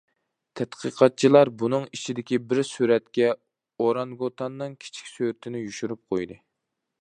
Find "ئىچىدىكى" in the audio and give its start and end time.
1.97-2.39